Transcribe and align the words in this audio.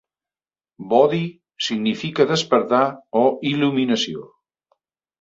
"Bodhi" 0.93 1.19
significa 1.67 2.27
"despertar" 2.33 2.83
o 3.23 3.25
"il·luminació". 3.55 4.29